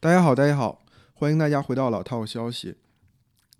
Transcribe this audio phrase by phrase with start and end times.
[0.00, 0.80] 大家好，大家好，
[1.14, 2.76] 欢迎大家回到老套消息。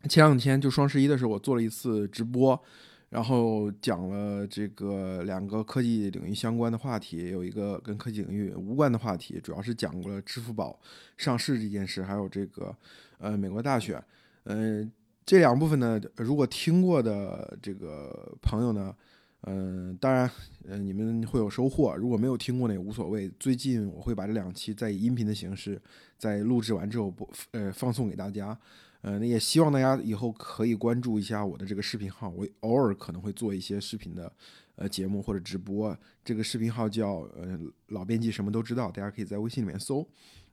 [0.09, 2.63] 前两天就双十一的时候，我做了一次直播，
[3.09, 10.79] 然后讲了这个两个科技领域相关的话题，有一个跟科技领域无关的话题，主要是讲过了支付宝
[11.17, 12.73] 上市这件事，还有这个
[13.19, 14.01] 呃美国大选。
[14.45, 14.89] 嗯，
[15.27, 18.95] 这两部分呢，如果听过的这个朋友呢。
[19.43, 20.31] 嗯，当然，
[20.65, 21.95] 嗯，你们会有收获。
[21.97, 23.31] 如果没有听过呢，也无所谓。
[23.39, 25.81] 最近我会把这两期在音频的形式，
[26.19, 28.59] 在录制完之后播，呃，放送给大家。
[29.01, 34.31] 呃，那也希望大家以后可以关注一下我的这个视频号，我偶尔可能会做一些视频的，
[34.79, 35.97] 呃，节目或者直播。
[36.25, 40.07] 这个视频号叫呃老编辑什么都知道，大家可以在微信里面搜。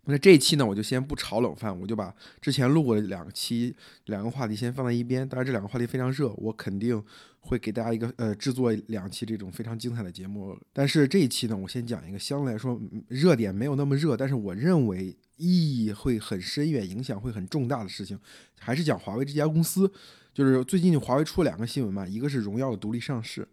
[0.08, 3.76] 那这一期呢，我就先不炒冷饭，我就把之前录过的两期
[4.06, 5.28] 两个话题先放在一边。
[5.28, 7.02] 当然，这两个话题非常热，我肯定
[7.40, 10.56] 会给大家一个呃制作两期这种非常精彩的节目。
[10.72, 18.20] 但是这一期呢，我先讲一个相对来说热点没有那么热，但是我认为意义会很深远、影响会很重大的事情，
[18.60, 19.92] 还是讲华为这家公司。
[20.36, 23.48] 就是最近华为出了两个新闻嘛，一个是荣耀的独立上市，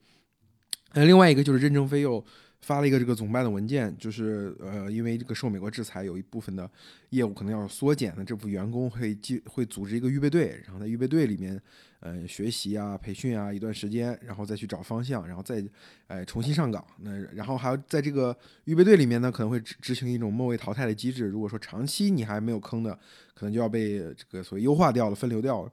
[0.93, 2.25] 呃，另外一个就是任正非又。
[2.65, 6.71] 发了一个这个总办的文件，就是呃，因为这个受美国制裁，有一部分的
[7.11, 11.61] 业务可能要缩减的，这部分员工会记会组织一个预备队，然后在预备队里面，
[11.99, 15.61] 呃，学习啊、培训啊一段时间，然后再去找方向，然后再
[16.07, 16.87] 哎重新上岗。
[17.01, 21.27] 那然后还要在这个预备队里面呢，可能会执执行一种末位淘汰的机制。
[21.27, 22.97] 如果说长期你还没有坑的，
[23.35, 25.73] 可能就要被这个所谓优化掉了、分流掉了。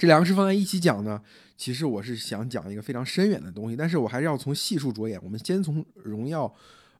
[0.00, 1.20] 这两个事放在一起讲呢，
[1.58, 5.20] 其实我是想讲一个非常深远的东西，但是我还是要从系数着眼。
[5.22, 6.50] 我们先从荣耀，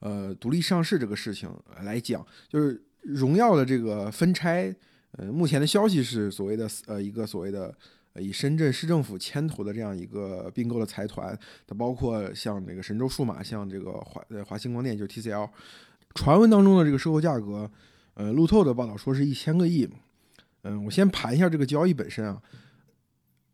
[0.01, 1.51] 呃，独立上市这个事情
[1.83, 4.71] 来讲，就是荣耀的这个分拆，
[5.13, 7.75] 呃，目前的消息是所谓的呃一个所谓的
[8.17, 11.35] 以深圳市政府牵头的这样一个并购的财团，
[11.67, 15.49] 它包括像这个神州数码，像这个华呃华星光电，就是 TCL，
[16.15, 17.71] 传闻当中的这个收购价格，
[18.13, 19.89] 呃，路透的报道说是一千个亿，
[20.65, 22.43] 嗯，我先盘一下这个交易本身啊。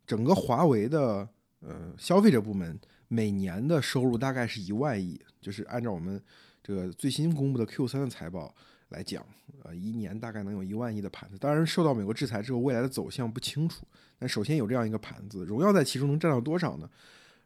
[0.07, 1.27] 整个华为的
[1.59, 2.79] 呃消费者部门
[3.09, 6.19] 每年的收入大概是一万亿，就是按照我们
[6.63, 8.55] 这个最新公布的 Q 三的财报
[8.89, 9.25] 来讲，
[9.63, 11.37] 呃，一年大概能有一万亿的盘子。
[11.37, 13.85] 当然，受到美国制裁之后，未来的走向不清楚。
[14.17, 16.89] 但首先有这样一个盘子，荣耀在其中能占到多少呢？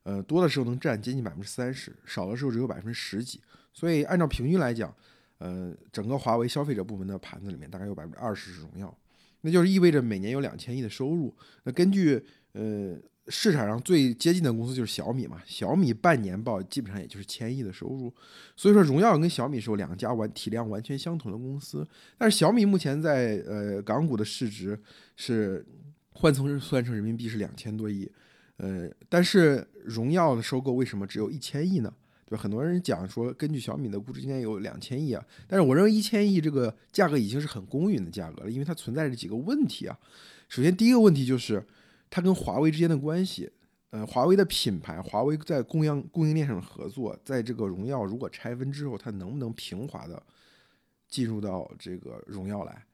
[0.04, 3.42] 呃，多的时候能占接近百分之三十，少的时候只有百分之十几。
[3.74, 4.96] 所以按照平均来讲，
[5.38, 8.98] 呃，整个华为消费者部门的盘子里面大概有百分之二十是荣耀，
[9.42, 11.36] 那就是意味着每年有两千亿的收入。
[11.64, 12.24] 那根据
[12.54, 12.98] 呃，
[13.28, 18.14] 市场上最接近的公司就是小米嘛，小米半年报基本上也就是千亿的收入，
[18.58, 24.78] 所以说荣耀跟小米是两家完体量完全相同的公司，但是小米目前在呃港股的市值
[25.16, 25.66] 是
[26.14, 28.12] 换成算成人民币是两千多亿，
[28.58, 31.94] 呃，但是荣耀的收购为什么只有一千亿呢？
[32.30, 39.98] 就很多人讲说，根据小米的估值今年有两千亿啊，但是我认为一千亿这个价格已经是很公允的价格了，因为它存在着几个问题啊，
[40.50, 41.66] 首先第一个问题就是。
[42.12, 43.52] 它跟华为之间的关系，
[43.90, 50.22] 呃，华为的品牌，华为在供应供应链上的合作，在这个荣耀如果拆分之后，它能不能平滑的
[51.08, 52.86] 进入到这个荣耀来？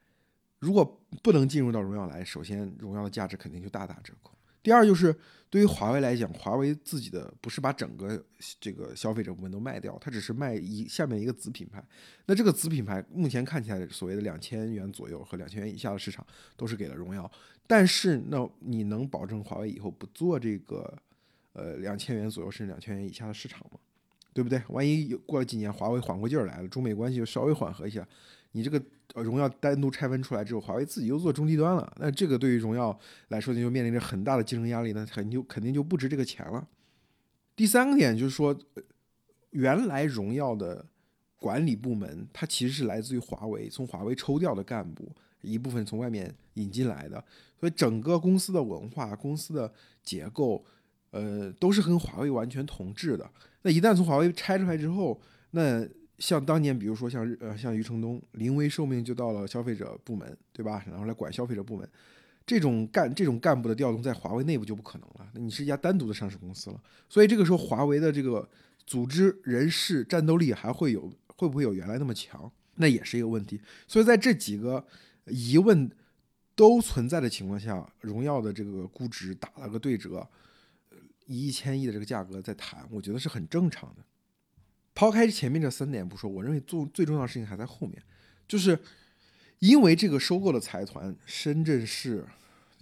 [0.59, 4.31] 如果不能进入到荣耀来，首先荣耀的价值肯定就大打折扣。
[4.63, 5.16] 第二就是，
[5.50, 8.22] 对于华为来讲，华为自己的不是把整个
[8.59, 11.81] 这个消费者部门都卖掉，它只是卖一下面一个子品牌。
[12.25, 16.25] 那这个子品牌目前看起来，所谓的两千元左右和两千元以下的市场
[16.57, 17.31] 都是给了荣耀。
[17.67, 20.97] 但是，那你能保证华为以后不做这个
[21.53, 23.79] 呃两千元左右甚至两千元以下的市场吗？
[24.33, 24.61] 对不对？
[24.69, 28.07] 万一有过了几年，华为缓过劲儿来了，中美关系又稍微缓和一下。
[28.51, 28.81] 你这个
[29.16, 36.67] 荣耀单独拆分出来之后，华为自己又做中低端了，那这个对于荣耀来说，就面临着很大的竞争压力，那肯定就肯定就不值这个钱了。
[37.56, 38.56] 第三个点就是说，
[39.50, 40.85] 原来荣耀的
[41.39, 45.11] 管理部门，它其实是来自于华为，从华为抽调的干部，
[45.41, 47.23] 一部分从外面引进来的，
[47.59, 49.71] 所以整个公司的文化、公司的
[50.03, 50.63] 结构，
[51.11, 53.29] 呃，都是跟华为完全同质的。
[53.61, 55.19] 那一旦从华为拆出来之后，
[55.51, 55.87] 那
[56.19, 60.83] 像当年，比如说像呃像余承东临危受命就到了消费者部门，对吧？
[60.88, 61.88] 然后来管消费者部门，
[62.45, 65.29] 这种干这种干部的调动在华为内部就不可能了。
[65.33, 68.47] 那你是一家单独的上市公司了，所以这个时候华为的这个
[68.85, 72.51] 组织人事战斗力还会有会不会有原来那么强？
[72.75, 73.59] 那也是一个问题。
[73.88, 74.85] 所以在这几个
[75.27, 75.89] 疑问
[76.56, 80.27] 都存在的情况下，荣耀的这个估值打了个对折，
[81.25, 84.03] 以一千亿的这个价格在谈，我觉得是很正常的。
[84.95, 88.01] 抛开前面这三点不说，我认为做最重要的事情还在后面，
[88.47, 88.79] 就是
[89.59, 92.25] 因为这个收购的财团深圳市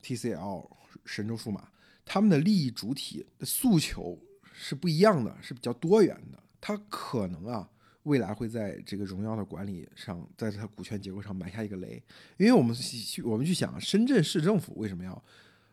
[0.01, 0.69] TCL
[1.03, 1.69] 神州数码，
[2.05, 4.17] 他们的利益主体的诉求
[4.53, 6.41] 是不一样的，是比较多元的。
[6.61, 7.69] 他可能啊，
[8.05, 12.01] 未来会在这个荣耀的管理上，在它股权结构上埋下一个雷。
[12.37, 15.23] 因为我们去我们去想，深圳市政府为什么要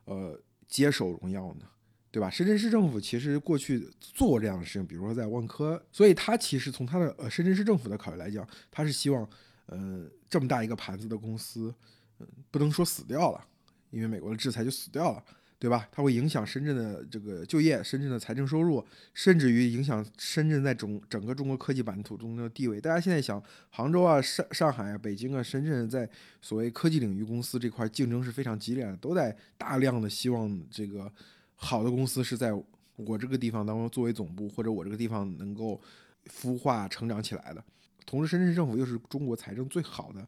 [0.04, 0.38] 呃
[0.68, 1.66] 接手荣耀呢？
[2.10, 2.28] 对吧？
[2.28, 9.26] 深圳市政府其实过去做过这样的事情，比如说在万科，所以它其实从它的呃深圳市政府的考虑来讲，它是希望，
[9.64, 11.74] 呃，这么大一个盘子的公司，
[12.18, 13.42] 嗯，不能说死掉了，
[13.88, 15.24] 因为美国的制裁就死掉了，
[15.62, 15.86] 对吧？
[15.92, 22.80] 它会影响深圳的这个就业、深圳的财政收入，甚至于影响深圳在整整个中国科技版图中的地位。
[22.80, 26.10] 大家现在想，杭州啊、上上海啊、北京啊、深圳在
[26.40, 31.08] 所谓科技领域公司这块竞争是非常激烈的，都在大量的希望这个。
[31.54, 32.52] 好的公司是在
[32.96, 35.80] 我这个地方当中作为总部，或者我这个地方能够
[36.26, 37.62] 孵化成长起来的。
[38.04, 40.26] 同时，深圳政府又是中国财政最好的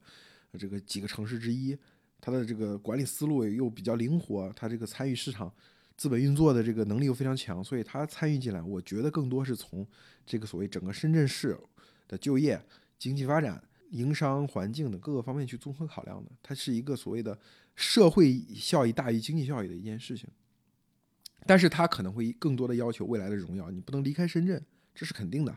[0.56, 1.76] 这个几个城市之一，
[2.24, 5.52] 他的这个管理思路又比较灵活，他这个参与市场
[5.94, 9.86] 资本运作的这个能力又非常强，所以他参与进来，我觉得更多是从
[10.24, 11.54] 这个所谓整个深圳市
[12.08, 12.58] 的就业、
[12.98, 16.30] 经济发展、营商环境的各个方面去综合考量的。
[16.42, 17.38] 它是一个所谓的
[17.74, 20.26] 社会效益大于经济效益的一件事情。
[21.44, 25.54] 但是他可能会更多的要求未来的荣耀，你不能离开深圳，这是肯定的，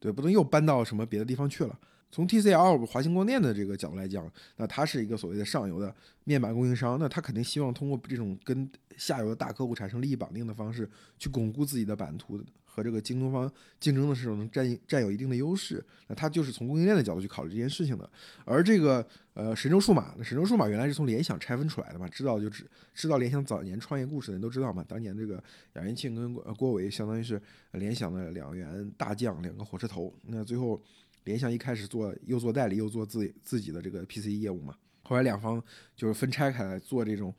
[0.00, 1.78] 对，不能又搬到什么别的地方去了。
[2.10, 5.94] 从 TCL 华星光电的这个角度来讲，那它是一个所谓的上游的
[6.24, 10.88] 面板供应商，那他肯定希望通过这种跟下游的大客户产生利益绑定的方式，
[11.18, 12.42] 去巩固自己的版图。
[12.64, 13.50] 和这个京东方
[13.80, 18.06] 竞争的时候能占占有一定的优势，那他就是从供应链的角度去考虑这件事情的。
[18.44, 19.02] 而这个
[19.32, 24.84] 呃神州数码，那神州数码原来是从联想拆分出来的嘛，知道就知知道联想早年创业故事的人都知道嘛。
[24.86, 25.42] 当年这个
[25.72, 27.40] 杨元庆跟郭伟相当于是
[27.72, 30.12] 联想的两员大将，两个火车头。
[30.26, 30.78] 那最后
[31.26, 35.62] 联想一开始做又做代理又做自自己的这个 PC 业务嘛，后来两方
[35.94, 37.34] 就是分拆开来做这种。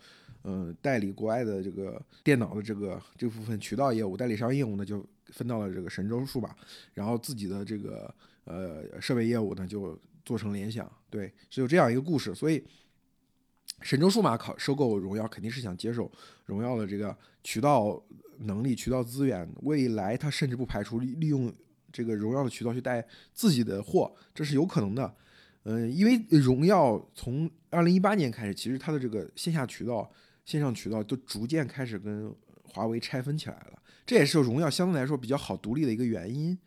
[0.49, 6.55] 嗯，代理国外的这个电脑的这个这部分渠道业务，代理商业务呢就分到了这个神州数码，
[6.93, 8.13] 然后自己的这个
[8.45, 12.33] 呃设备业务呢就做成联想，对，是有这样一个故事。
[12.33, 12.63] 所以
[13.81, 16.09] 神州数码考收购荣耀，肯定是想接手
[16.45, 18.01] 荣耀的这个渠道
[18.37, 19.51] 能力、渠道资源。
[19.63, 21.53] 未来它甚至不排除利利用
[21.97, 23.03] 这个荣耀的渠道去带
[23.33, 25.11] 自己的货，这是有可能的。
[25.63, 30.09] 嗯，因为荣耀从二零一八年开始，其实它的这个线下渠道。
[30.45, 32.33] 线上渠道都逐渐开始跟
[32.63, 33.73] 华为拆分起来了，
[34.05, 36.57] 这也是荣耀相对来说比较好独立的一个原因。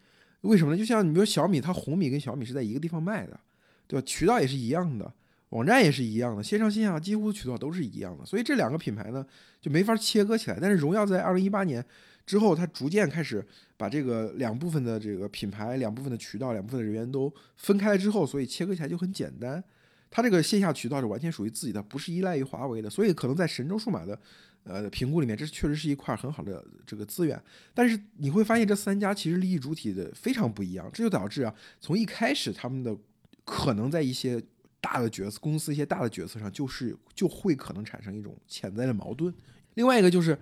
[0.42, 0.76] 为什么呢？
[0.76, 3.40] 就像你比如小米，它红米跟小米是在一个地方卖的，
[3.86, 4.04] 对吧？
[4.06, 5.10] 渠道也是一样的，
[5.48, 8.26] 网站也是一样的，线上线下几乎渠道都是一样的。
[8.26, 9.26] 所以这两个品牌呢
[9.62, 10.58] 就没法切割起来。
[10.60, 11.82] 但是荣耀在二零一八年
[12.26, 13.44] 之后，它逐渐开始
[13.76, 19.62] 把这个两部分的这个品牌、两部分的渠道、两部分的人员都分开了之后，所以切割起来就很简单。
[20.10, 24.18] 它这个线下渠道是完全属于自己的，不是依赖于华为的，所以可能在神州数码的
[24.64, 27.40] 呃评估里面，这确实是一块很好的这个资源。
[27.72, 32.96] 但是你会发现这三家其实利益主体的非常不一样，这就导致啊，从一开始他们的
[33.44, 34.42] 可能在一些
[34.80, 39.32] 大的角色公司一些大的决策上，就是就会可能产生一种潜在的矛盾。
[39.74, 40.36] 另外一个就是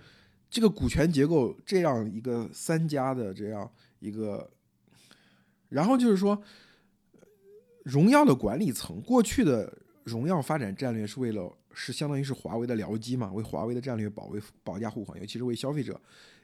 [0.51, 4.51] 这个股权结构这样一个三家的这样一个，
[5.69, 6.43] 然后就是说。
[7.85, 9.73] 荣耀的管理层过去的
[10.05, 15.99] 荣耀发展战略是为了是相当于是华为的僚机嘛，为华为的战略保卫保驾护航，尤其是为消费者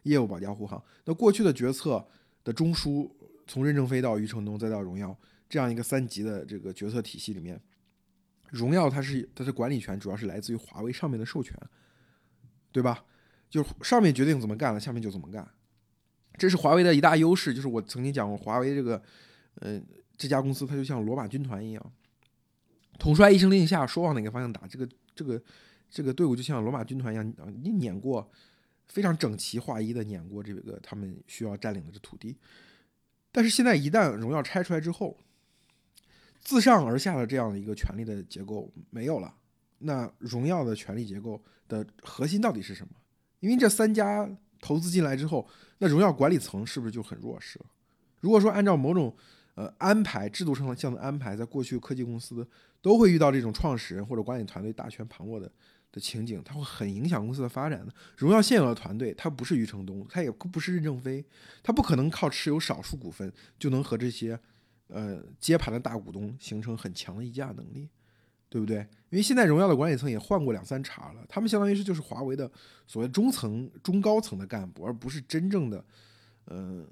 [0.05, 0.83] 业务保驾护航。
[1.05, 2.03] 那过去的决策
[2.43, 3.11] 的中枢，
[3.47, 5.15] 从任正非到余承东再到荣耀
[5.47, 7.61] 这样一个三级的这个决策体系里面，
[8.49, 11.55] 荣耀它是它的管理权主要是来自于华为上面的授权，
[12.73, 13.05] 对吧？
[13.63, 15.49] 就上面决定怎么干了，下面就怎么干，
[16.37, 17.55] 这是华为的一大优势。
[17.55, 19.01] 就是我曾经讲过，华为这个，
[19.61, 19.87] 嗯。
[20.17, 21.93] 这家公司它就像罗马军团一样，
[23.01, 25.43] 统帅一声令下，说往哪个方向打，这个这个
[25.91, 28.31] 这个队伍就像罗马军团一样啊，你碾过，
[28.87, 32.37] 非常整齐划一的碾过这个他们需要占领的这土地。
[33.33, 35.19] 但是现在一旦荣耀拆出来之后，
[36.41, 39.35] 自上而下的这样的一个权力的结构没有了，
[39.79, 42.95] 那荣耀的权力结构的核心到底是什么？
[43.45, 44.27] 因为这三家
[44.59, 45.47] 投资进来之后，
[45.77, 47.67] 那荣耀管理层是不是就很弱势了？
[48.21, 49.15] 如果说按照某种
[49.55, 52.49] 呃，安排制度上的这样的安排，在过去科技公司
[52.81, 55.53] 都会遇到这种创始人或者管理团队大权旁落的
[55.93, 57.93] 的情景，它会很影响公司的发展的。
[58.17, 61.23] 荣耀现有的团队，它不是余承东，它也不是任正非，
[61.63, 64.41] 它不可能靠持有少数股份就能和这些
[64.89, 67.89] 呃接盘的大股东形成很强的议价能力，
[68.55, 68.79] 对不对？
[69.11, 72.49] 因为现在荣耀的管理层也换过两三茬了，他们相当于是就是华为的
[72.87, 75.85] 所谓中层、中高层的干部，而不是真正的
[76.47, 76.87] 嗯。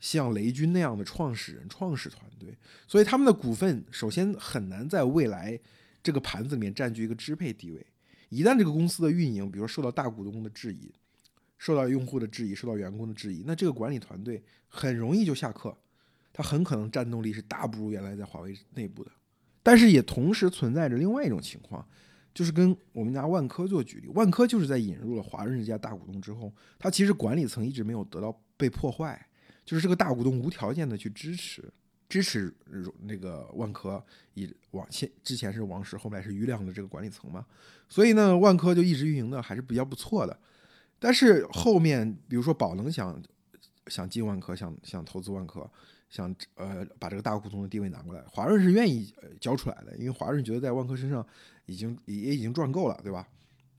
[0.00, 2.54] 像雷军那样的创始人、创始团队，
[2.86, 5.58] 所以他们的股份首先很难在未来
[6.02, 7.86] 这个盘子里面占据一个支配地位。
[8.28, 10.92] 一旦这个公司的运营，比如受到大股东的质疑、
[11.56, 15.74] 受到用户的质疑、受到员工的质疑，那这个管理团队很容易就下课。
[16.34, 19.10] 它很可能战斗力是大不如原来在华为内部的。
[19.64, 21.84] 但是也同时存在着另外一种情况，
[22.34, 29.26] 就是跟我们拿万科做举例，万科就是在引入了华润这家大股东之后，它其实管理层一直没有得到被破坏，
[29.64, 31.64] 就是这个大股东无条件的去支持
[32.08, 32.54] 支持
[33.00, 34.04] 那个万科，
[34.34, 37.46] 以往现之前是王石，后来是余亮的这个管理层嘛，
[37.88, 40.38] 所以呢，万科就一直运营的还是比较不错的。
[40.98, 43.20] 但是后面比如说宝能想
[43.86, 45.68] 想进万科，想想投资万科。
[46.14, 51.26] 想呃把这个大股东的地位拿过来，华润是愿意呃交出来的，因为华润觉得在万科身上
[51.66, 53.26] 已经也已经赚够了，对吧？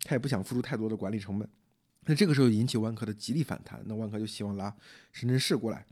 [0.01, 1.47] 他也不想付出太多的管理成本。
[2.01, 4.75] 那这个时候引起万科的极力反弹，那万科就希望拉
[5.13, 5.85] 深圳市过来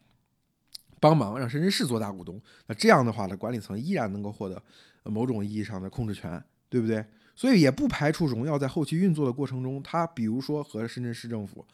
[0.99, 2.41] 帮忙，让深圳市做大股东。
[2.67, 4.61] 那这样的话呢，管理层依然能够获得
[5.05, 7.05] 某种意义上的控制权，对不对？
[7.37, 11.65] 所以也不排除荣耀在后期运作的过程中，他比如说和深圳市政府。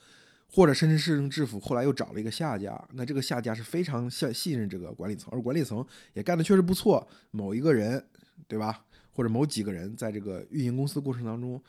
[0.51, 7.07] 或者深圳市政府后来又找了一个下家，那这个下家是非常信信任这个管理层，而管理层也干的确实不错。
[7.31, 8.03] 某一个人，
[8.47, 8.83] 对吧？
[9.11, 11.61] 或者某几个人在这个运营公司过程当中，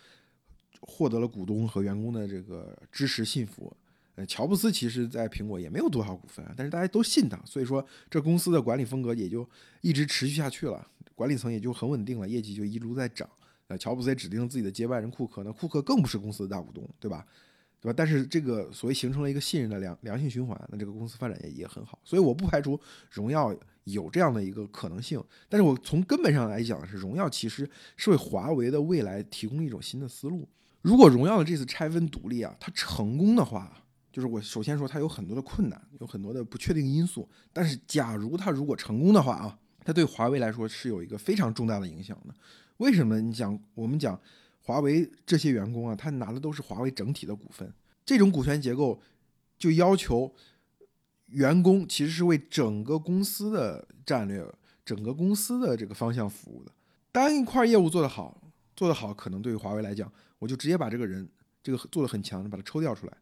[0.81, 3.71] 获得了股东和员工的这个支持信服。
[4.15, 9.49] 呃，乔布斯其实在苹果也没有多少股份，但是大家都信他，所以说这公司的管理风格也就
[9.81, 13.29] 一直持续下去了，管理层也就很稳定了，业绩就一路在涨。
[13.69, 17.27] 呃，乔布斯也指定自己的接班人库克，那库克更不是公司的大股东，对吧？
[17.81, 17.95] 对吧？
[17.97, 21.99] 但是这个所谓形成了一个信任的良良性循环，那这个公司发展也也很好。
[22.05, 22.79] 所以我不排除
[23.11, 25.23] 荣耀有这样的一个可能性。
[25.49, 30.47] 但是我从根本上来讲是，荣耀其实是为华为的未来提供一种新的思路。
[30.83, 33.83] 如果荣耀的这次拆分独立啊，它成功的话，
[34.13, 37.27] 就是我首先说它有很多的困难，有很多的不确定因素。
[37.51, 42.35] 但是假如它如果成功的话啊，它对华为来说是有一个非常重大的影响的。
[42.77, 43.19] 为什么？
[43.21, 44.21] 你讲我们讲。
[44.71, 47.75] 华为这些员工啊，他拿的都是华为整体的股份。
[48.07, 49.03] 这种股权结构
[49.59, 50.33] 就要求
[51.27, 54.47] 员工其实是为整个公司的战略、
[54.85, 56.71] 整个公司的这个方向服务的。
[57.11, 58.41] 单一块业务做得好，
[58.77, 61.29] 做得好，可能对于华为来讲，我就直接把这个人
[61.65, 63.17] 这个做的很强把它抽调出来，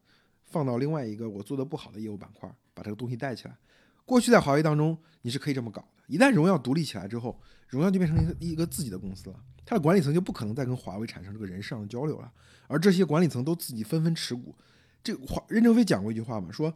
[0.45, 3.57] 放到另外一个我做的不好的业务板块，把这个东西带起来。
[4.05, 5.83] 过去在华为当中，你是可以这么搞。
[6.09, 12.33] 一旦荣耀独立起来之后，荣耀就变成一个一个自己的公司了，它的管理层就不可能再跟华为产生这个人事上的交流了。
[12.67, 14.57] 而这些管理层都自己纷纷持股。
[15.03, 16.75] 这华任正非讲过一句话嘛，说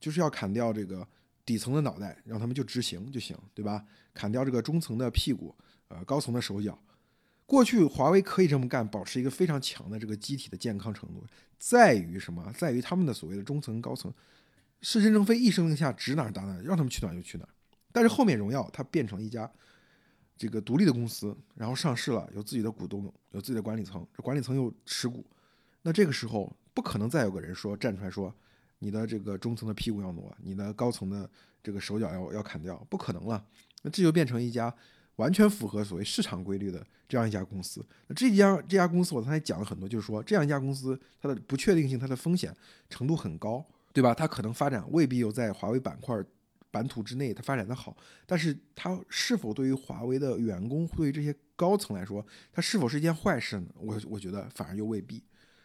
[0.00, 1.06] 就是要砍掉这个
[1.44, 3.84] 底层的脑袋，让他们就执行就行，对吧？
[4.14, 5.54] 砍掉这个中层的屁股，
[5.88, 6.78] 呃，高层的手脚。
[7.46, 11.26] 过去华为可以这么干，保持一个非常强的这个机体的健康程度，
[11.58, 12.52] 在于什么？
[12.56, 14.12] 在于他们的所谓的中层高层。
[14.82, 17.46] 是任正非一声令下，指哪打哪，让他们去哪就去哪。
[17.92, 19.50] 但是后面荣耀它变成一家
[20.36, 25.24] 这个独立的公司，然后上市了，有自己的股东，有自己的管理层，这管理层又持股。
[25.82, 28.34] 那这个时候不可能再有个人说站出来说，
[28.78, 31.28] 你的这个中层的屁股要挪，你的高层的
[31.62, 33.44] 这个手脚要要砍掉，不可能了。
[33.82, 34.72] 那这就变成一家
[35.16, 37.84] 完全符合所谓市场规律的这样一家公司。
[38.06, 42.54] 那这家这家公司我刚才讲了很多，就是说这样一家公司它的不确定性、它的风险
[42.88, 43.64] 程度很高。
[43.92, 44.14] 对吧？
[44.14, 46.16] 它可能发展未必有在华为板块
[46.70, 47.96] 版图之内，它发展的好，
[48.26, 53.68] 但是它是否对于华为的员工，对于这些高层来说，它是否是一件坏事呢？
[53.76, 55.22] 我我觉得反而又未必。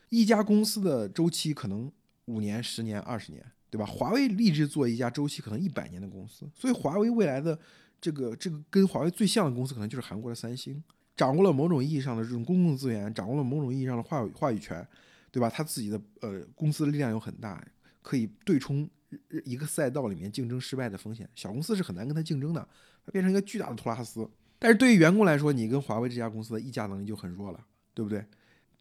[0.09, 1.91] 一家公司的周期可能
[2.25, 3.85] 五年、十年、二十年，对吧？
[3.85, 7.57] 华为立志做一家周期可能一百年的公司，所以华为未来的
[8.01, 10.83] 这个这个跟华为最像的公司，可能就是韩国的三星，
[11.15, 14.87] 掌握了某种意义上的这种公共资源，掌握了某种意义上的话语话语权，
[15.31, 15.49] 对吧？
[15.49, 17.63] 他自己的呃公司的力量又很大。
[18.01, 18.87] 可以对冲
[19.43, 22.67] 一个赛道里面竞争失败的风险，小公司是很难跟他竞争的，
[23.05, 24.29] 它变成一个巨大的托拉斯。
[24.57, 28.25] 但是对于员工来说，你跟华为这家公司的议价能力就很弱了，对不对？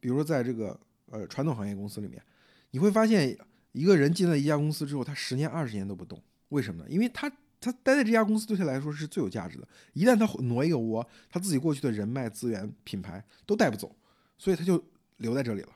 [0.01, 0.79] 比如说在这个
[1.11, 2.23] 呃传统行业公司里面，
[2.71, 3.37] 你会发现
[3.73, 6.89] 一个人进了一家公司之后，他十年二十年都不动，为什么呢？
[6.89, 13.95] 因为他他待在这家公司对他来说是最有价值的，一旦他挪一个窝，他自己过去的人脉资源品牌都带不走，
[14.39, 14.83] 所以他就
[15.17, 15.69] 留在这里了。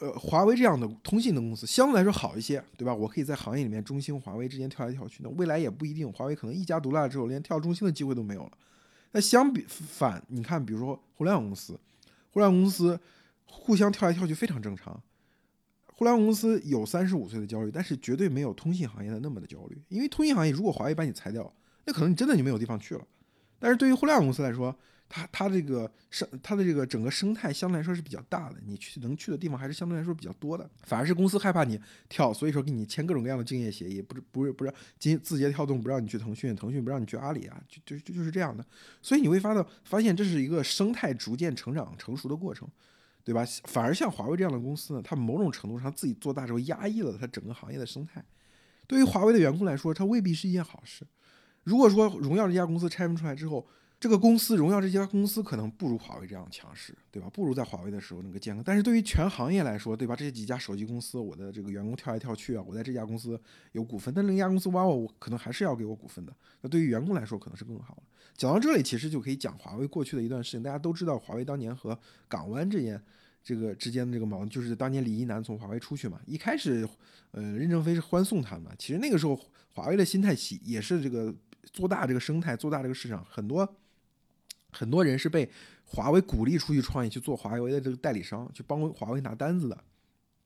[0.00, 2.94] 呃，华为这样的通信的公司相对来说好一些，对吧？
[2.94, 5.20] 我可以在行业里面中兴、华为之间跳来跳去。
[5.22, 8.52] 那未来也不一定，华为可能一家独大之后，连跳中兴的机会都没有了。
[9.12, 11.78] 那相比反，你看，比如说互联网公司，
[12.30, 12.98] 互联网公司
[13.46, 15.02] 互相跳来跳去非常正常。
[15.86, 19.82] 互联网公司有三十五岁的焦虑，但是绝对没有通信行业的那么的焦虑。
[19.88, 21.52] 因为通信行业如果华为把你裁掉，
[21.86, 23.04] 那可能你真的就没有地方去了。
[23.58, 24.72] 但是对于互联网公司来说，
[25.08, 30.68] 它它这个生它的这个整个生态相对来说是比较大的，你去能去的地方还是相对来说比较多的。
[30.82, 38.64] 反而是公司害怕你跳，所以说给你签各种各样的竞业协议，不是不是不是，今字节跳动不让你去腾讯，腾讯不让你去阿里啊，就就就就是这样的。
[39.00, 42.68] 所以你会发到发现这是一个生态逐渐成长成熟的过程，
[43.24, 43.46] 对吧？
[43.64, 48.22] 反而像华为这样的公司呢，它某种程度上自己做大之后压抑了它整个行业的生态。
[48.86, 51.06] 对于华为的员工来说，它未必是一件好事。
[51.64, 53.66] 如果说荣耀这家公司拆分出来之后，
[54.00, 57.28] 这个公司荣耀这家公司可能不如华为这样强势，对吧？
[57.32, 58.62] 不如在华为的时候那个健康。
[58.64, 60.14] 但是对于全行业来说，对吧？
[60.14, 63.40] 这几家手机公司，我的这个员工跳来跳去啊，我在这家公司
[63.72, 66.32] 有股份，但另一家公司挖我，我可能还是要给我股份的。
[66.60, 68.00] 那对于员工来说，可能是更好。
[68.36, 70.62] 讲到这里，其实就可以讲华为过去的一段事情。
[70.62, 73.02] 大家都知道，华为当年和港湾这件
[73.42, 76.20] 这个之间的这个矛盾，就是当年李一男从华为出去嘛。
[76.24, 76.88] 一开始，
[77.32, 78.70] 呃，任正非是欢送他嘛。
[78.78, 79.36] 其实那个时候，
[79.74, 81.34] 华为的心态起也是这个
[81.72, 83.68] 做大这个生态，做大这个市场，很多。
[84.72, 85.48] 很多人是被
[85.84, 89.78] 华为鼓励出去创业，去做华为的这个代理商，去帮华为拿单子的。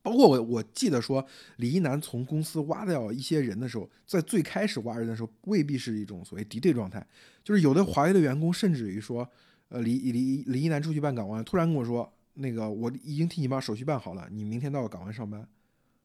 [0.02, 1.24] 包括我，我记得说
[1.58, 7.06] 李一男从公司挖掉一些人的时候，在最开始挖人的时候，未必是一种所谓敌对状态，
[7.44, 9.28] 就是有的华为的员工甚至于说，
[9.68, 15.46] 呃，李李李一男出去办港湾，突然跟我说，那个我已经替你把手续办好了，你明天到港湾上班。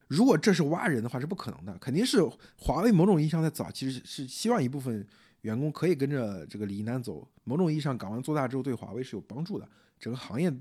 [0.06, 2.22] 如果这是挖人的话，是不可能的，肯定是
[2.56, 5.06] 华为某种意义上在早期是是希望一部分。
[5.42, 9.68] 员工可以跟着这个李一男走，某种意义上，港湾做大之后对华为是有帮助的，
[9.98, 10.52] 整个行业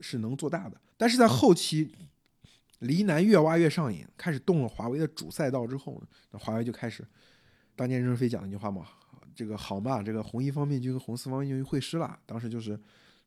[0.00, 0.80] 是能做大的。
[0.96, 1.90] 但是在后期，
[2.80, 7.06] 李一男越挖越上瘾，开始动了华为的主赛道之后，那华为就开始，
[7.74, 8.86] 当年任正非讲了一句话嘛，
[9.34, 12.18] 这个好嘛，这个红一方面军和、红四方面军会师了。
[12.26, 12.78] 当时就是，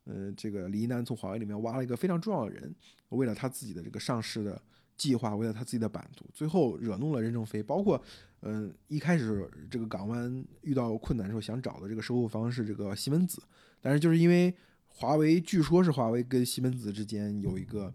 [0.04, 2.74] 呃，这个李一男从华为里面挖了一个非常重要的人，
[3.08, 4.60] 为了他自己的这个上市的。
[4.94, 7.60] 计划为了他自己的版图，最后惹怒了任正非。
[7.60, 8.00] 包括，
[8.42, 13.40] 嗯，一开始这个港湾遇到困难的时候，想找的这个收购方是这个西门子，
[13.80, 14.54] 但是就是因为
[14.88, 17.94] 华为，据说是华为跟西门子之间有一个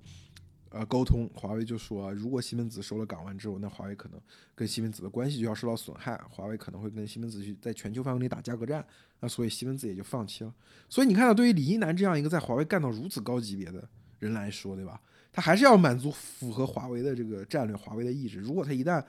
[0.70, 4.20] 呃沟通，华为就说，如果西门子收了港湾之后，那华为可能
[4.56, 8.86] 跟西门子的关系就要受到损害，华为可能会跟西门子去在全球范围内打价格战，
[9.20, 10.54] 那所以西门子也就放弃了。
[10.88, 13.88] 所以你看到，对于李一男这样一个在华为干到如此高级别的
[14.20, 15.02] 人来说，对吧？
[15.34, 18.40] 他还是要满足符合华为的这个战略，华为的意志。
[18.40, 19.04] 如果他一旦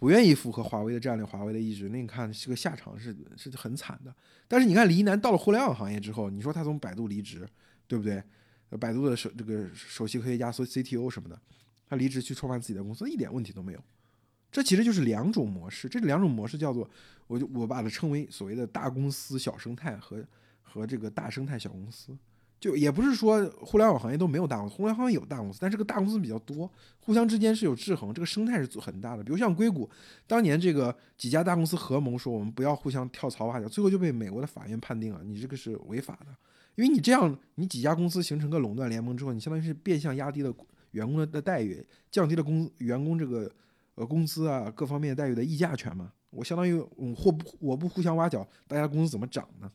[0.00, 4.10] 不愿意符合华为的战略，华为的意志，那你看这个下场是是很惨的。
[4.48, 7.46] 但是你看李一男到了互联网行业之后，你说他从百度离职，
[7.86, 8.22] 对不对？
[8.78, 11.38] 百度的首这个首席科学家、所 CTO 什么的，
[11.86, 13.84] 他离职去创办自己的公司，一点问题都没有。
[14.50, 16.88] 这其实就是两种模式，这两种模式叫做，
[17.26, 20.24] 我就我把它称为所谓的大公司小生态和
[20.62, 22.16] 和这个大生态小公司。
[22.60, 26.70] 就也不是说互联网行业都没有大公司，互联网行业有大公司，但这个大公司比较多，
[27.00, 29.24] 互相之间是有制衡，这个生态是很大的。
[29.24, 29.88] 比如像硅谷，
[30.26, 36.26] 当年这个几家大公司合谋，说我们不要互相跳槽挖角，最后就被美国的法院判定了，你这个是违法的，
[36.74, 40.54] 因为你这样，你几家公司形成个垄断联盟之后，你相当于是变相压低了
[40.90, 43.50] 员工的的待遇，降低了工员工这个
[43.94, 46.12] 呃工资啊各方面待遇的议价权嘛。
[46.28, 49.72] 我相当于我或不我不互相挖角，大家工资怎么涨呢？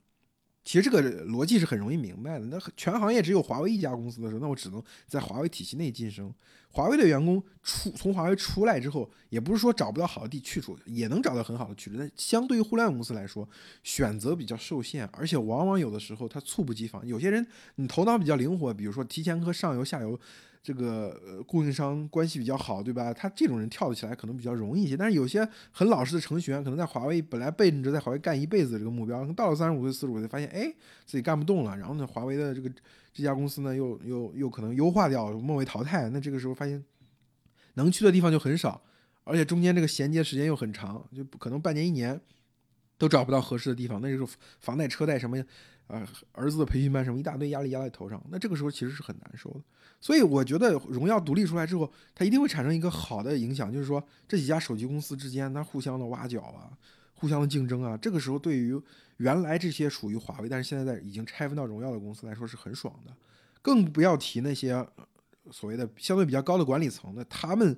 [0.65, 2.45] 其实这个逻辑是很容易明白的。
[2.47, 6.33] 那全行业只有华为一家公司的时候，那我只能在华为体系内晋升。
[6.69, 11.95] 华为的员工出从华为出来之后，也不是说找不到好的地去处，也能找到很好的去处。
[11.97, 13.47] 但相对于互联网公司来说，
[13.83, 17.05] 选择比较受限，而且往往有的时候他猝不及防。
[17.07, 20.19] 有些人你头脑比较灵活，比如说提前和上游、下游。
[20.65, 23.13] 这个呃供应商关系比较好，对吧？
[23.13, 24.97] 他这种人跳得起来可能比较容易一些。
[24.97, 30.65] 但是有些很老实的程序员，可能在华为本来背着在华为干一辈子这个目标，到了三十五岁、四十五岁，发现哎
[31.05, 31.77] 自己干不动了。
[31.77, 32.67] 然后呢，华为的这个
[33.13, 36.09] 这家公司呢，又又又可能优化掉，末位淘汰。
[36.09, 36.83] 那这个时候发现
[37.75, 38.81] 能去的地方就很少，
[39.23, 42.19] 而且中间这个衔接时间又很长，就可能半年一年
[42.97, 44.01] 都找不到合适的地方。
[44.01, 44.27] 那时候
[44.59, 45.37] 房贷车贷什么，
[45.87, 49.61] 呃儿子的培训班什么一大堆压力压在头上，那这个时候其实是很难受的。
[50.01, 56.69] 所以我觉得荣耀独立出来之后，它一定会产生一个好的影响，就是说这几家手机公司之间它互相的挖角啊，
[57.13, 57.97] 互相的竞争啊。
[57.97, 58.79] 这个时候对于
[59.17, 63.13] 原来这些属于华为，但是现在在已经拆分到荣耀的公司来说是很爽的。
[63.61, 64.85] 更不要提那些
[65.49, 67.75] 所谓的相对比较高的管理层，那他们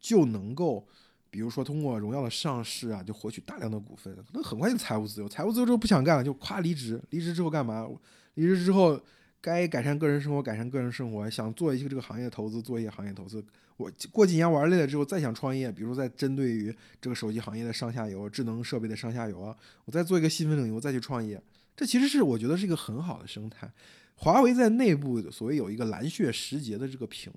[0.00, 0.88] 就能够，
[1.30, 5.28] 比如说通过荣耀的上市啊，就获取大量的股份，可能很快就财务自由。
[5.28, 7.00] 财务自由之后不想干了，就夸离职。
[7.10, 7.88] 离职之后干嘛？
[8.34, 9.00] 离职之后。
[9.42, 11.30] 该改善个人生活，改善个人生活。
[11.30, 13.42] 想做一些这个行业投资，做一些行业投资。
[13.78, 21.42] 我过几年玩累了之后，再想创业，比如在针对于这个手机行业的上下游、智能设备的上下游啊，我再做一个细分领域，我再去创业。
[21.74, 23.72] 这其实是我觉得是一个很好的生态。
[24.14, 27.32] 华为在内部所谓有一个蓝血时节的这个评，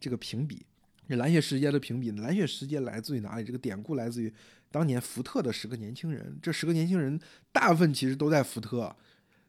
[0.00, 0.66] 这个评比，
[1.08, 3.44] 这蓝血时节的评比，蓝血时节来自于哪里？
[3.44, 4.30] 这个典故来自于
[4.70, 6.38] 当年福特的十个年轻人。
[6.42, 7.18] 这十个年轻人
[7.50, 8.94] 大部分其实都在福特。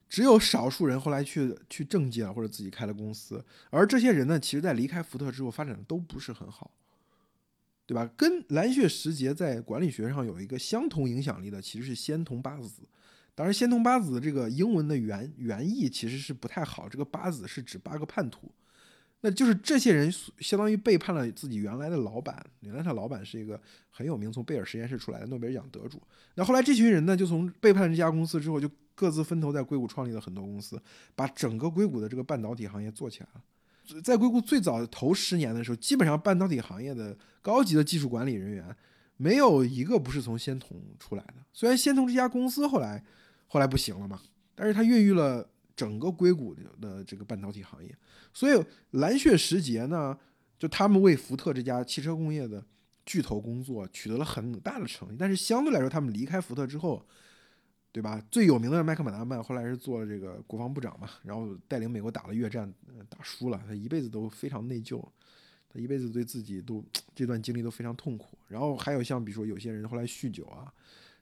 [0.08, 6.72] 只有少数人后来去去政界或者自己开了公司，而这些人呢，其实在离开福特之后发展的都不是很好，
[7.86, 8.10] 对吧？
[8.18, 12.82] 跟蓝血时节在管理学上有一个相同影响力的，其实是仙童八子。
[13.36, 18.52] 当然，仙童八子这个英文的原原意其实是不太好，这个八子是指八个叛徒。
[19.22, 26.02] 那就是这些人相当于背叛了自己原来的老板，原来他老板是一个很有名，从贝尔实验室出来的诺贝尔奖得主。
[26.36, 30.82] 那后来这群人呢，就从背叛这家公司之后，就各自分头在硅谷创立了很多公司，
[31.16, 34.02] 把整个硅谷的这个半导体行业做起来了。
[34.02, 38.74] 在硅谷最早头十年的时候，基本上半导体行业的高级的技术管理人员
[39.18, 41.34] 没有一个不是从仙童出来的。
[41.52, 43.04] 虽然仙童这家公司后来
[43.48, 44.22] 后来不行了嘛，
[44.56, 45.50] 但是它孕育了。
[45.80, 47.96] 整个硅谷的这个半导体行业，
[48.34, 48.62] 所以
[48.92, 50.20] 蓝血时节呢，
[50.58, 52.62] 就他们为福特这家汽车工业的
[53.06, 55.16] 巨头工作，取得了很大的成绩。
[55.18, 57.02] 但是相对来说，他们离开福特之后，
[57.94, 58.22] 对吧？
[58.30, 62.70] 最有名的麦克马纳曼后来是做了这个国防部长嘛，然后带领美国打了越战，
[63.08, 65.02] 打输了，他一辈子都非常内疚，
[65.70, 66.84] 他一辈子对自己都
[67.16, 68.38] 这段经历都非常痛苦。
[68.50, 70.70] 然后还有像比如说有些人后来酗酒啊，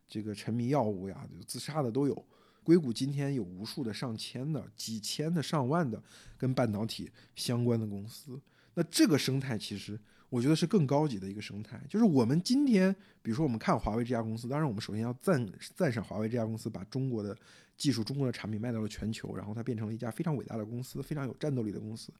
[0.08, 2.26] 这个沉迷药物呀，自杀的都有。
[2.68, 6.04] 硅谷今天有无数的上千的、几千的、上万的
[6.38, 8.38] 跟半导体相关的公司，
[8.74, 11.82] 那这个生态其实我觉得是更高级的一个生态。
[11.88, 17.34] 就是我们今天，比如说我们看华为这家公司，当然我们首先要赞赞赏华为这家公司把中国的
[17.78, 22.12] 技术、中国的产品卖到了全球，然后它变成了一家非常伟大的公司，非常有战斗力的公司。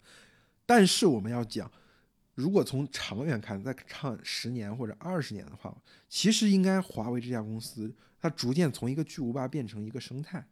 [0.66, 1.70] 但是我们要讲，
[2.38, 5.76] 如果从长远看，再看十年或者二十年的话，
[6.08, 7.92] 其实应该华为这家公司。
[8.20, 10.46] 它逐渐从一个巨无霸变成一个生态。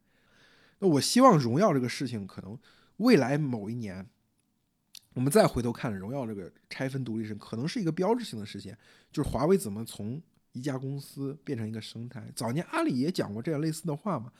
[0.80, 2.58] 那我希望荣耀这个事情，可能
[2.98, 4.04] 未来某一年，
[5.13, 8.76] 我们再回头看荣耀这个拆分独立性，可能是一个标志性的事件，
[9.12, 10.19] 就是华为怎么从
[10.54, 12.24] 一家公司变成一个生态。
[12.36, 14.32] 早年阿里也讲过这样类似的话嘛，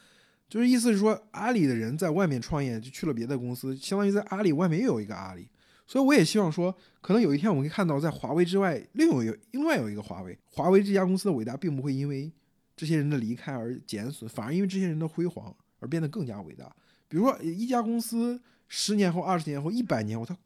[0.50, 5.48] 就是意思是说，阿里的人在外面创业就去了别的公司，相当于在阿里外面又有一个阿里。
[5.88, 10.38] 所以我也希望说，可能有一天我们会看到，在华为之外，另有一另外有一个华为。
[10.46, 12.32] 华为这家公司的伟大，并不会因为。
[12.78, 16.66] 这些人的离开而减损，反而因为这些人的辉煌而变得更加伟大。
[17.08, 20.38] 比如说，一家公司十年后、二十年后、一百年后，它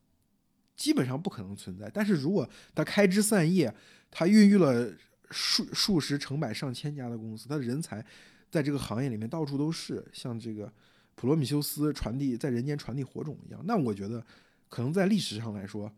[0.76, 1.90] 基本上不可能存在。
[1.92, 3.74] 但是如果它开枝散叶，
[4.12, 4.94] 它孕育了
[5.32, 8.06] 数数十、成百上千家的公司，它的人才
[8.52, 10.72] 在这个行业里面到处都是，像这个
[11.16, 13.60] 普罗米修斯传递在人间传递火种一样。
[13.66, 14.24] 那我觉得，
[14.70, 15.92] 可能在历史上来说，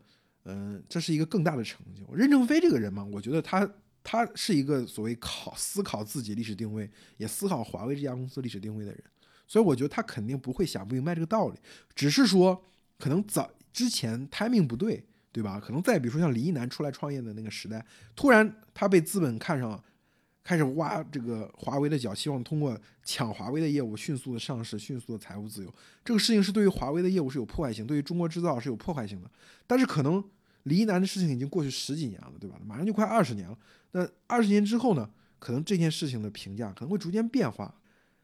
[0.46, 2.12] 嗯，这是一个更大的成就。
[2.12, 3.70] 任正非这个人嘛，我觉得他。
[4.04, 9.00] 他是一个所谓考思考自己历史定位，也思考华为这家公司历史定位的人，
[9.46, 11.58] 所以我觉得他肯定不会想不明白这个道理，
[11.94, 12.60] 只是说
[12.98, 15.60] 可能早之前 timing 不对，对吧？
[15.60, 19.84] 可能再比如说像李一男出来创业的那个时代，突然他被资本看上了，
[20.44, 25.74] 开始挖这个华为的脚，希望通过抢华为的业务迅速的上市，迅速的财务自由，
[26.04, 29.30] 这个事情是对于华为的业务是有破坏性，对于中国制造是有破坏性的，
[29.66, 30.22] 但是可能。
[30.66, 32.56] 李一男的事情已经过去十几年了，对吧？
[32.64, 33.58] 马上就快二十年了。
[33.90, 35.10] 那二十年之后呢？
[35.40, 37.74] 可能这件事情的评价可能会逐渐变化。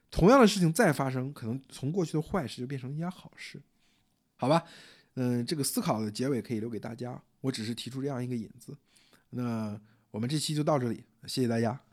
[0.08, 3.60] 同样的事情再发生，可能从过去的坏事就变成一件好事，
[4.36, 4.62] 好吧？
[5.14, 7.20] 嗯，这个思考的结尾可以留给大家。
[7.40, 8.72] 我只是提出这样一个引子。
[9.30, 9.76] 那
[10.12, 11.87] 我们这期就到这里，谢谢大家。